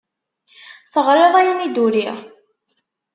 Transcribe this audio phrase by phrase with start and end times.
[0.93, 2.17] Teɣriḍ ayen i d-uriɣ?